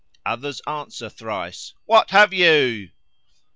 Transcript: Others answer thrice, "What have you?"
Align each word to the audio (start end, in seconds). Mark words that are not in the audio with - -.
Others 0.25 0.63
answer 0.65 1.09
thrice, 1.09 1.75
"What 1.85 2.09
have 2.09 2.33
you?" 2.33 2.89